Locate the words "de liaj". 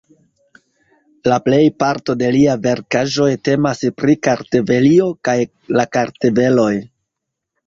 2.21-2.55